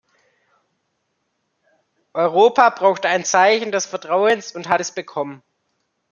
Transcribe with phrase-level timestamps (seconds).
[2.15, 5.43] Europa brauchte ein Zeichen des Vertrauens und hat es bekommen.